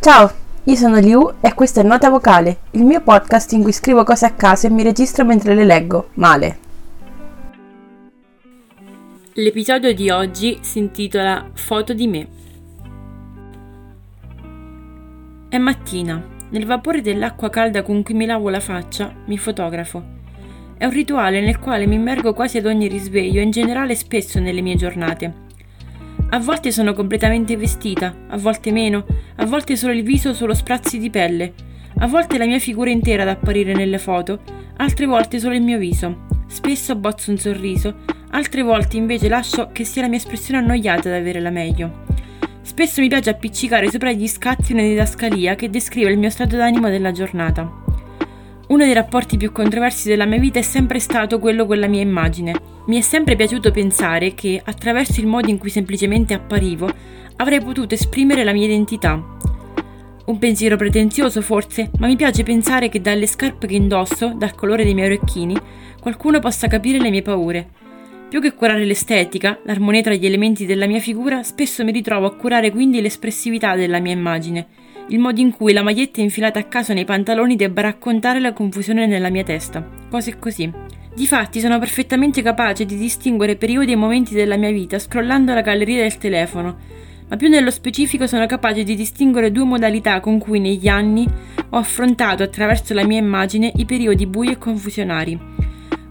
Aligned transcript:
Ciao, 0.00 0.32
io 0.64 0.76
sono 0.76 0.98
Liu 0.98 1.30
e 1.42 1.52
questo 1.52 1.80
è 1.80 1.82
Nota 1.82 2.08
Vocale, 2.08 2.60
il 2.70 2.84
mio 2.84 3.02
podcast 3.02 3.52
in 3.52 3.62
cui 3.62 3.70
scrivo 3.70 4.02
cose 4.02 4.24
a 4.24 4.32
caso 4.32 4.66
e 4.66 4.70
mi 4.70 4.82
registro 4.82 5.26
mentre 5.26 5.54
le 5.54 5.66
leggo, 5.66 6.08
male. 6.14 6.58
L'episodio 9.34 9.92
di 9.92 10.08
oggi 10.08 10.58
si 10.62 10.78
intitola 10.78 11.50
Foto 11.52 11.92
di 11.92 12.06
me. 12.06 12.28
È 15.50 15.58
mattina. 15.58 16.24
Nel 16.48 16.64
vapore 16.64 17.02
dell'acqua 17.02 17.50
calda 17.50 17.82
con 17.82 18.02
cui 18.02 18.14
mi 18.14 18.24
lavo 18.24 18.48
la 18.48 18.60
faccia, 18.60 19.14
mi 19.26 19.36
fotografo. 19.36 20.02
È 20.78 20.86
un 20.86 20.92
rituale 20.92 21.42
nel 21.42 21.58
quale 21.58 21.86
mi 21.86 21.96
immergo 21.96 22.32
quasi 22.32 22.56
ad 22.56 22.64
ogni 22.64 22.88
risveglio 22.88 23.40
e 23.40 23.42
in 23.42 23.50
generale 23.50 23.94
spesso 23.94 24.40
nelle 24.40 24.62
mie 24.62 24.76
giornate. 24.76 25.48
A 26.32 26.38
volte 26.38 26.70
sono 26.70 26.92
completamente 26.92 27.56
vestita, 27.56 28.14
a 28.28 28.36
volte 28.36 28.70
meno, 28.70 29.04
a 29.34 29.46
volte 29.46 29.74
solo 29.74 29.92
il 29.92 30.04
viso 30.04 30.32
solo 30.32 30.54
sprazzi 30.54 30.98
di 30.98 31.10
pelle, 31.10 31.52
a 31.98 32.06
volte 32.06 32.38
la 32.38 32.46
mia 32.46 32.60
figura 32.60 32.88
intera 32.88 33.22
ad 33.22 33.30
apparire 33.30 33.74
nelle 33.74 33.98
foto, 33.98 34.40
altre 34.76 35.06
volte 35.06 35.40
solo 35.40 35.56
il 35.56 35.62
mio 35.62 35.76
viso. 35.76 36.28
Spesso 36.46 36.92
abbozzo 36.92 37.32
un 37.32 37.38
sorriso, 37.38 37.96
altre 38.30 38.62
volte 38.62 38.96
invece 38.96 39.28
lascio 39.28 39.70
che 39.72 39.82
sia 39.84 40.02
la 40.02 40.08
mia 40.08 40.18
espressione 40.18 40.60
annoiata 40.60 41.08
ad 41.08 41.16
avere 41.16 41.40
la 41.40 41.50
meglio. 41.50 42.04
Spesso 42.62 43.00
mi 43.00 43.08
piace 43.08 43.30
appiccicare 43.30 43.90
sopra 43.90 44.12
gli 44.12 44.28
scatti 44.28 44.72
una 44.72 44.82
didascalia 44.82 45.56
che 45.56 45.68
descrive 45.68 46.12
il 46.12 46.18
mio 46.18 46.30
stato 46.30 46.54
d'animo 46.54 46.88
della 46.90 47.10
giornata. 47.10 47.68
Uno 48.68 48.84
dei 48.84 48.94
rapporti 48.94 49.36
più 49.36 49.50
controversi 49.50 50.08
della 50.08 50.26
mia 50.26 50.38
vita 50.38 50.60
è 50.60 50.62
sempre 50.62 51.00
stato 51.00 51.40
quello 51.40 51.66
con 51.66 51.80
la 51.80 51.88
mia 51.88 52.02
immagine. 52.02 52.54
Mi 52.90 52.98
è 52.98 53.02
sempre 53.02 53.36
piaciuto 53.36 53.70
pensare 53.70 54.34
che, 54.34 54.60
attraverso 54.64 55.20
il 55.20 55.28
modo 55.28 55.48
in 55.48 55.58
cui 55.58 55.70
semplicemente 55.70 56.34
apparivo, 56.34 56.92
avrei 57.36 57.60
potuto 57.60 57.94
esprimere 57.94 58.42
la 58.42 58.52
mia 58.52 58.64
identità. 58.64 59.12
Un 60.24 60.38
pensiero 60.40 60.74
pretenzioso 60.74 61.40
forse, 61.40 61.92
ma 62.00 62.08
mi 62.08 62.16
piace 62.16 62.42
pensare 62.42 62.88
che 62.88 63.00
dalle 63.00 63.28
scarpe 63.28 63.68
che 63.68 63.76
indosso, 63.76 64.34
dal 64.36 64.56
colore 64.56 64.82
dei 64.82 64.94
miei 64.94 65.06
orecchini, 65.06 65.56
qualcuno 66.00 66.40
possa 66.40 66.66
capire 66.66 66.98
le 66.98 67.10
mie 67.10 67.22
paure. 67.22 67.68
Più 68.28 68.40
che 68.40 68.54
curare 68.54 68.84
l'estetica, 68.84 69.60
l'armonia 69.66 70.02
tra 70.02 70.14
gli 70.14 70.26
elementi 70.26 70.66
della 70.66 70.88
mia 70.88 70.98
figura, 70.98 71.44
spesso 71.44 71.84
mi 71.84 71.92
ritrovo 71.92 72.26
a 72.26 72.34
curare 72.34 72.72
quindi 72.72 73.00
l'espressività 73.00 73.76
della 73.76 74.00
mia 74.00 74.14
immagine 74.14 74.66
il 75.10 75.18
modo 75.18 75.40
in 75.40 75.50
cui 75.50 75.72
la 75.72 75.82
maglietta 75.82 76.20
infilata 76.20 76.60
a 76.60 76.64
caso 76.64 76.92
nei 76.92 77.04
pantaloni 77.04 77.56
debba 77.56 77.80
raccontare 77.80 78.38
la 78.38 78.52
confusione 78.52 79.06
nella 79.06 79.28
mia 79.28 79.42
testa. 79.42 79.84
Cose 80.08 80.38
così. 80.38 80.72
Difatti 81.12 81.58
sono 81.58 81.78
perfettamente 81.80 82.40
capace 82.40 82.86
di 82.86 82.96
distinguere 82.96 83.56
periodi 83.56 83.92
e 83.92 83.96
momenti 83.96 84.32
della 84.32 84.56
mia 84.56 84.70
vita 84.70 84.98
scrollando 84.98 85.52
la 85.52 85.60
galleria 85.60 86.02
del 86.02 86.18
telefono, 86.18 86.76
ma 87.28 87.36
più 87.36 87.48
nello 87.48 87.70
specifico 87.70 88.28
sono 88.28 88.46
capace 88.46 88.84
di 88.84 88.94
distinguere 88.94 89.50
due 89.50 89.64
modalità 89.64 90.20
con 90.20 90.38
cui 90.38 90.60
negli 90.60 90.86
anni 90.86 91.26
ho 91.70 91.76
affrontato 91.76 92.44
attraverso 92.44 92.94
la 92.94 93.04
mia 93.04 93.18
immagine 93.18 93.72
i 93.76 93.84
periodi 93.84 94.26
bui 94.26 94.50
e 94.50 94.58
confusionari. 94.58 95.38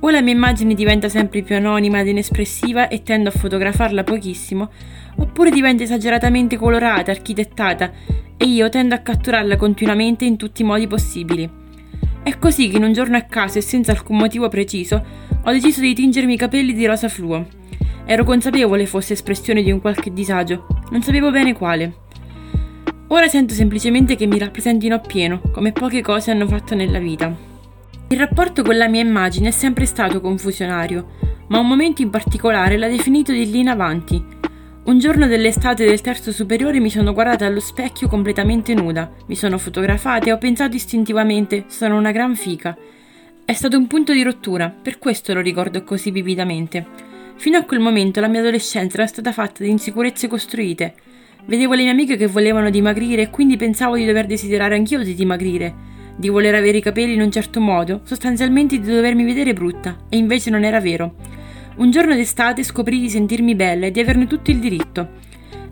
O 0.00 0.10
la 0.10 0.20
mia 0.20 0.34
immagine 0.34 0.74
diventa 0.74 1.08
sempre 1.08 1.42
più 1.42 1.56
anonima 1.56 2.00
ed 2.00 2.08
inespressiva 2.08 2.88
e 2.88 3.02
tendo 3.02 3.30
a 3.30 3.32
fotografarla 3.32 4.04
pochissimo, 4.04 4.70
oppure 5.16 5.50
diventa 5.50 5.84
esageratamente 5.84 6.56
colorata, 6.56 7.10
architettata 7.10 7.90
e 8.36 8.44
io 8.44 8.68
tendo 8.68 8.94
a 8.94 8.98
catturarla 8.98 9.56
continuamente 9.56 10.26
in 10.26 10.36
tutti 10.36 10.62
i 10.62 10.64
modi 10.66 10.86
possibili. 10.86 11.61
È 12.24 12.38
così 12.38 12.68
che 12.68 12.76
in 12.76 12.84
un 12.84 12.92
giorno 12.92 13.16
a 13.16 13.22
caso 13.22 13.58
e 13.58 13.62
senza 13.62 13.90
alcun 13.90 14.16
motivo 14.16 14.48
preciso 14.48 15.04
ho 15.42 15.50
deciso 15.50 15.80
di 15.80 15.92
tingermi 15.92 16.34
i 16.34 16.36
capelli 16.36 16.72
di 16.72 16.86
rosa 16.86 17.08
fluo. 17.08 17.44
Ero 18.04 18.22
consapevole 18.22 18.86
fosse 18.86 19.14
espressione 19.14 19.62
di 19.62 19.72
un 19.72 19.80
qualche 19.80 20.12
disagio, 20.12 20.66
non 20.90 21.02
sapevo 21.02 21.32
bene 21.32 21.52
quale. 21.52 21.94
Ora 23.08 23.26
sento 23.26 23.54
semplicemente 23.54 24.14
che 24.14 24.26
mi 24.26 24.38
rappresentino 24.38 24.94
appieno, 24.94 25.40
come 25.52 25.72
poche 25.72 26.00
cose 26.00 26.30
hanno 26.30 26.46
fatto 26.46 26.76
nella 26.76 27.00
vita. 27.00 27.34
Il 28.08 28.18
rapporto 28.18 28.62
con 28.62 28.76
la 28.76 28.88
mia 28.88 29.02
immagine 29.02 29.48
è 29.48 29.52
sempre 29.52 29.84
stato 29.84 30.20
confusionario, 30.20 31.08
ma 31.48 31.58
un 31.58 31.66
momento 31.66 32.02
in 32.02 32.10
particolare 32.10 32.76
l'ha 32.76 32.88
definito 32.88 33.32
di 33.32 33.50
lì 33.50 33.58
in 33.58 33.68
avanti, 33.68 34.24
un 34.84 34.98
giorno 34.98 35.28
dell'estate 35.28 35.84
del 35.84 36.00
terzo 36.00 36.32
superiore 36.32 36.80
mi 36.80 36.90
sono 36.90 37.12
guardata 37.12 37.46
allo 37.46 37.60
specchio 37.60 38.08
completamente 38.08 38.74
nuda, 38.74 39.12
mi 39.26 39.36
sono 39.36 39.56
fotografata 39.56 40.26
e 40.26 40.32
ho 40.32 40.38
pensato 40.38 40.74
istintivamente 40.74 41.66
sono 41.68 41.96
una 41.96 42.10
gran 42.10 42.34
fica. 42.34 42.76
È 43.44 43.52
stato 43.52 43.76
un 43.76 43.86
punto 43.86 44.12
di 44.12 44.24
rottura, 44.24 44.70
per 44.70 44.98
questo 44.98 45.34
lo 45.34 45.40
ricordo 45.40 45.84
così 45.84 46.10
vividamente. 46.10 46.84
Fino 47.36 47.58
a 47.58 47.62
quel 47.62 47.78
momento 47.78 48.20
la 48.20 48.26
mia 48.26 48.40
adolescenza 48.40 48.96
era 48.96 49.06
stata 49.06 49.30
fatta 49.30 49.62
di 49.62 49.70
insicurezze 49.70 50.26
costruite. 50.26 50.94
Vedevo 51.44 51.74
le 51.74 51.82
mie 51.82 51.92
amiche 51.92 52.16
che 52.16 52.26
volevano 52.26 52.68
dimagrire 52.68 53.22
e 53.22 53.30
quindi 53.30 53.56
pensavo 53.56 53.94
di 53.94 54.04
dover 54.04 54.26
desiderare 54.26 54.74
anch'io 54.74 55.04
di 55.04 55.14
dimagrire, 55.14 55.74
di 56.16 56.28
voler 56.28 56.56
avere 56.56 56.78
i 56.78 56.82
capelli 56.82 57.14
in 57.14 57.20
un 57.20 57.30
certo 57.30 57.60
modo, 57.60 58.00
sostanzialmente 58.02 58.80
di 58.80 58.86
dovermi 58.86 59.22
vedere 59.22 59.52
brutta, 59.52 59.96
e 60.08 60.16
invece 60.16 60.50
non 60.50 60.64
era 60.64 60.80
vero. 60.80 61.41
Un 61.82 61.90
giorno 61.90 62.14
d'estate 62.14 62.62
scoprì 62.62 63.00
di 63.00 63.10
sentirmi 63.10 63.56
bella 63.56 63.86
e 63.86 63.90
di 63.90 63.98
averne 63.98 64.28
tutto 64.28 64.52
il 64.52 64.60
diritto. 64.60 65.14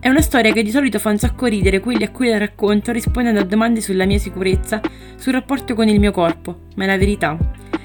È 0.00 0.08
una 0.08 0.22
storia 0.22 0.54
che 0.54 0.62
di 0.62 0.70
solito 0.70 0.98
fa 0.98 1.10
un 1.10 1.18
sacco 1.18 1.44
ridere 1.44 1.80
quelli 1.80 2.04
a 2.04 2.10
cui 2.10 2.30
la 2.30 2.38
racconto 2.38 2.92
rispondendo 2.92 3.40
a 3.40 3.44
domande 3.44 3.82
sulla 3.82 4.06
mia 4.06 4.16
sicurezza, 4.16 4.80
sul 5.16 5.34
rapporto 5.34 5.74
con 5.74 5.86
il 5.86 6.00
mio 6.00 6.10
corpo, 6.10 6.60
ma 6.76 6.84
è 6.84 6.86
la 6.86 6.96
verità. 6.96 7.36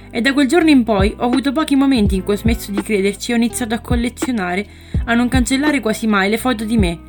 E 0.09 0.21
da 0.21 0.31
quel 0.31 0.47
giorno 0.47 0.69
in 0.69 0.85
poi 0.85 1.13
ho 1.17 1.25
avuto 1.25 1.51
pochi 1.51 1.75
momenti 1.75 2.15
in 2.15 2.23
cui 2.23 2.35
ho 2.35 2.37
smesso 2.37 2.71
di 2.71 2.81
crederci 2.81 3.31
e 3.31 3.33
ho 3.33 3.37
iniziato 3.37 3.75
a 3.75 3.79
collezionare, 3.79 4.65
a 5.03 5.13
non 5.15 5.27
cancellare 5.27 5.81
quasi 5.81 6.07
mai 6.07 6.29
le 6.29 6.37
foto 6.37 6.63
di 6.63 6.77
me, 6.77 7.01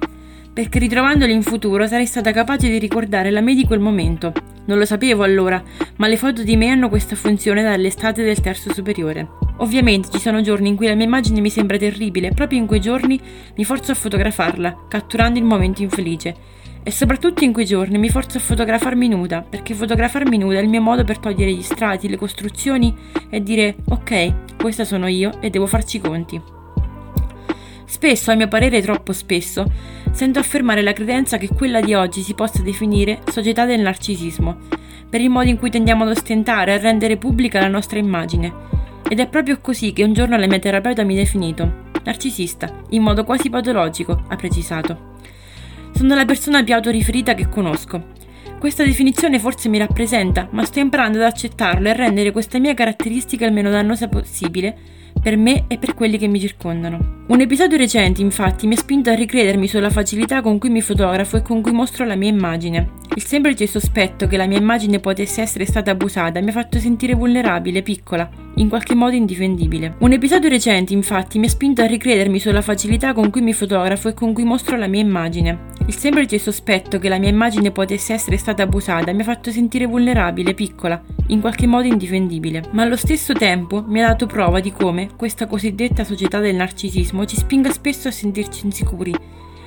perché 0.52 0.80
ritrovandole 0.80 1.30
in 1.30 1.42
futuro 1.42 1.86
sarei 1.86 2.06
stata 2.06 2.32
capace 2.32 2.68
di 2.68 2.78
ricordare 2.80 3.30
la 3.30 3.40
me 3.40 3.54
di 3.54 3.64
quel 3.64 3.78
momento. 3.78 4.32
Non 4.64 4.78
lo 4.78 4.84
sapevo 4.84 5.22
allora, 5.22 5.62
ma 5.94 6.08
le 6.08 6.16
foto 6.16 6.42
di 6.42 6.56
me 6.56 6.70
hanno 6.70 6.88
questa 6.88 7.14
funzione 7.14 7.62
dall'estate 7.62 8.24
del 8.24 8.40
terzo 8.40 8.72
superiore. 8.74 9.43
Ovviamente 9.58 10.08
ci 10.10 10.18
sono 10.18 10.40
giorni 10.40 10.68
in 10.68 10.76
cui 10.76 10.88
la 10.88 10.94
mia 10.94 11.04
immagine 11.04 11.40
mi 11.40 11.48
sembra 11.48 11.76
terribile 11.76 12.28
e 12.28 12.34
proprio 12.34 12.58
in 12.58 12.66
quei 12.66 12.80
giorni 12.80 13.20
mi 13.56 13.64
forzo 13.64 13.92
a 13.92 13.94
fotografarla, 13.94 14.86
catturando 14.88 15.38
il 15.38 15.44
momento 15.44 15.82
infelice. 15.82 16.62
E 16.82 16.90
soprattutto 16.90 17.44
in 17.44 17.52
quei 17.52 17.64
giorni 17.64 17.96
mi 17.96 18.10
forzo 18.10 18.36
a 18.36 18.40
fotografarmi 18.40 19.08
nuda, 19.08 19.42
perché 19.48 19.72
fotografarmi 19.72 20.36
nuda 20.36 20.58
è 20.58 20.62
il 20.62 20.68
mio 20.68 20.82
modo 20.82 21.04
per 21.04 21.18
togliere 21.18 21.52
gli 21.52 21.62
strati, 21.62 22.08
le 22.08 22.16
costruzioni 22.16 22.94
e 23.30 23.42
dire 23.42 23.76
ok, 23.88 24.56
questa 24.56 24.84
sono 24.84 25.06
io 25.06 25.40
e 25.40 25.50
devo 25.50 25.66
farci 25.66 25.96
i 25.96 26.00
conti. 26.00 26.40
Spesso, 27.86 28.32
a 28.32 28.34
mio 28.34 28.48
parere 28.48 28.82
troppo 28.82 29.12
spesso, 29.12 29.64
sento 30.10 30.40
affermare 30.40 30.82
la 30.82 30.92
credenza 30.92 31.38
che 31.38 31.48
quella 31.48 31.80
di 31.80 31.94
oggi 31.94 32.22
si 32.22 32.34
possa 32.34 32.60
definire 32.60 33.20
società 33.30 33.64
del 33.64 33.80
narcisismo, 33.80 34.58
per 35.08 35.20
il 35.20 35.30
modo 35.30 35.48
in 35.48 35.56
cui 35.56 35.70
tendiamo 35.70 36.02
ad 36.02 36.10
ostentare 36.10 36.72
e 36.72 36.74
a 36.74 36.78
rendere 36.78 37.16
pubblica 37.16 37.60
la 37.60 37.68
nostra 37.68 37.98
immagine 37.98 38.73
ed 39.08 39.20
è 39.20 39.28
proprio 39.28 39.60
così 39.60 39.92
che 39.92 40.04
un 40.04 40.12
giorno 40.12 40.36
la 40.36 40.46
mia 40.46 40.58
terapeuta 40.58 41.02
mi 41.04 41.14
ha 41.14 41.18
definito. 41.18 41.82
Narcisista, 42.04 42.82
in 42.90 43.02
modo 43.02 43.24
quasi 43.24 43.50
patologico, 43.50 44.24
ha 44.28 44.36
precisato. 44.36 45.12
Sono 45.94 46.14
la 46.14 46.24
persona 46.24 46.62
più 46.62 46.74
autoriferita 46.74 47.34
che 47.34 47.48
conosco. 47.48 48.12
Questa 48.58 48.84
definizione 48.84 49.38
forse 49.38 49.68
mi 49.68 49.78
rappresenta, 49.78 50.48
ma 50.50 50.64
sto 50.64 50.78
imparando 50.78 51.18
ad 51.18 51.24
accettarlo 51.24 51.86
e 51.86 51.90
a 51.90 51.94
rendere 51.94 52.32
questa 52.32 52.58
mia 52.58 52.74
caratteristica 52.74 53.46
il 53.46 53.52
meno 53.52 53.70
dannosa 53.70 54.08
possibile 54.08 54.76
per 55.20 55.36
me 55.36 55.64
e 55.68 55.78
per 55.78 55.94
quelli 55.94 56.18
che 56.18 56.26
mi 56.26 56.40
circondano. 56.40 57.22
Un 57.28 57.40
episodio 57.40 57.78
recente, 57.78 58.20
infatti, 58.20 58.66
mi 58.66 58.74
ha 58.74 58.78
spinto 58.78 59.10
a 59.10 59.14
ricredermi 59.14 59.66
sulla 59.66 59.88
facilità 59.88 60.42
con 60.42 60.58
cui 60.58 60.68
mi 60.68 60.82
fotografo 60.82 61.38
e 61.38 61.42
con 61.42 61.62
cui 61.62 61.72
mostro 61.72 62.04
la 62.04 62.16
mia 62.16 62.28
immagine. 62.28 62.90
Il 63.14 63.24
semplice 63.24 63.66
sospetto 63.66 64.26
che 64.26 64.36
la 64.36 64.46
mia 64.46 64.58
immagine 64.58 64.98
potesse 64.98 65.40
essere 65.40 65.64
stata 65.64 65.92
abusata 65.92 66.40
mi 66.40 66.48
ha 66.50 66.52
fatto 66.52 66.78
sentire 66.78 67.14
vulnerabile, 67.14 67.82
piccola, 67.82 68.28
in 68.56 68.68
qualche 68.68 68.94
modo 68.94 69.14
indifendibile. 69.14 69.96
Un 69.98 70.12
episodio 70.12 70.48
recente, 70.48 70.92
infatti, 70.92 71.38
mi 71.38 71.46
ha 71.46 71.48
spinto 71.48 71.82
a 71.82 71.86
ricredermi 71.86 72.38
sulla 72.38 72.62
facilità 72.62 73.12
con 73.12 73.30
cui 73.30 73.40
mi 73.40 73.52
fotografo 73.52 74.08
e 74.08 74.14
con 74.14 74.32
cui 74.32 74.44
mostro 74.44 74.76
la 74.76 74.86
mia 74.86 75.00
immagine. 75.00 75.72
Il 75.86 75.96
semplice 75.96 76.38
sospetto 76.38 76.98
che 76.98 77.08
la 77.08 77.18
mia 77.18 77.28
immagine 77.28 77.70
potesse 77.70 78.14
essere 78.14 78.38
stata 78.38 78.62
abusata 78.62 79.12
mi 79.12 79.20
ha 79.20 79.24
fatto 79.24 79.50
sentire 79.50 79.84
vulnerabile, 79.84 80.54
piccola, 80.54 81.02
in 81.28 81.40
qualche 81.40 81.66
modo 81.66 81.86
indifendibile, 81.86 82.68
ma 82.72 82.82
allo 82.82 82.96
stesso 82.96 83.34
tempo 83.34 83.84
mi 83.86 84.02
ha 84.02 84.08
dato 84.08 84.26
prova 84.26 84.60
di 84.60 84.72
come 84.72 85.10
questa 85.16 85.46
cosiddetta 85.46 86.04
società 86.04 86.38
del 86.38 86.54
narcisismo 86.54 87.24
ci 87.26 87.36
spinga 87.36 87.70
spesso 87.70 88.08
a 88.08 88.12
sentirci 88.12 88.64
insicuri, 88.64 89.14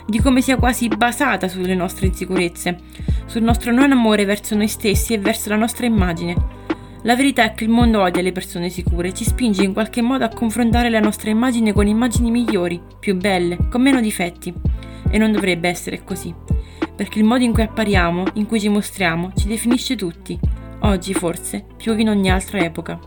di 0.07 0.19
come 0.19 0.41
sia 0.41 0.57
quasi 0.57 0.87
basata 0.87 1.47
sulle 1.47 1.75
nostre 1.75 2.07
insicurezze, 2.07 2.79
sul 3.25 3.43
nostro 3.43 3.71
non 3.71 3.91
amore 3.91 4.25
verso 4.25 4.55
noi 4.55 4.67
stessi 4.67 5.13
e 5.13 5.19
verso 5.19 5.49
la 5.49 5.55
nostra 5.57 5.85
immagine. 5.85 6.56
La 7.07 7.15
verità 7.15 7.43
è 7.43 7.53
che 7.53 7.63
il 7.63 7.69
mondo 7.69 8.01
odia 8.01 8.21
le 8.21 8.33
persone 8.33 8.67
sicure 8.67 9.07
e 9.07 9.13
ci 9.13 9.23
spinge 9.23 9.63
in 9.63 9.71
qualche 9.71 10.01
modo 10.01 10.25
a 10.25 10.27
confrontare 10.27 10.89
la 10.89 10.99
nostra 10.99 11.29
immagine 11.29 11.71
con 11.71 11.87
immagini 11.87 12.29
migliori, 12.31 12.81
più 12.99 13.15
belle, 13.15 13.69
con 13.69 13.81
meno 13.81 14.01
difetti. 14.01 14.53
E 15.09 15.17
non 15.17 15.31
dovrebbe 15.31 15.69
essere 15.69 16.03
così, 16.03 16.35
perché 16.93 17.19
il 17.19 17.23
modo 17.23 17.45
in 17.45 17.53
cui 17.53 17.61
appariamo, 17.63 18.25
in 18.33 18.45
cui 18.45 18.59
ci 18.59 18.67
mostriamo, 18.67 19.31
ci 19.37 19.47
definisce 19.47 19.95
tutti, 19.95 20.37
oggi 20.81 21.13
forse 21.13 21.65
più 21.77 21.95
che 21.95 22.01
in 22.01 22.09
ogni 22.09 22.29
altra 22.29 22.59
epoca. 22.59 22.99